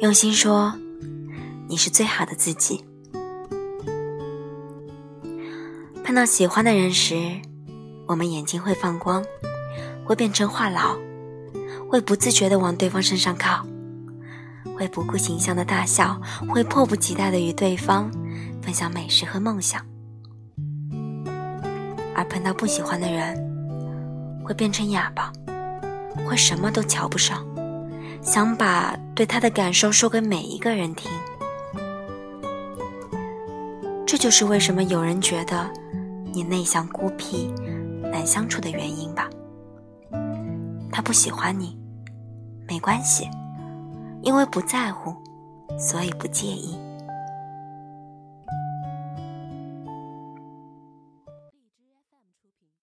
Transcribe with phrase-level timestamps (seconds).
[0.00, 0.74] 用心说，
[1.68, 2.84] 你是最好的自己。
[6.04, 7.16] 碰到喜欢的人时，
[8.06, 9.24] 我们眼睛会放光，
[10.04, 10.98] 会变成话痨，
[11.88, 13.66] 会不自觉地往对方身上靠，
[14.76, 18.10] 会不顾形象的大笑，会迫不及待地与对方
[18.60, 19.82] 分享美食和梦想。
[22.14, 23.34] 而碰到不喜欢的人，
[24.44, 25.32] 会变成哑巴，
[26.28, 27.42] 会什么都瞧不上。
[28.26, 31.08] 想把对他的感受说给每一个人听，
[34.04, 35.70] 这就是为什么有人觉得
[36.32, 37.46] 你内向孤僻、
[38.02, 39.30] 难相处的原因吧。
[40.90, 41.78] 他不喜欢你，
[42.66, 43.30] 没关系，
[44.22, 45.14] 因为不在乎，
[45.78, 46.76] 所以不介意。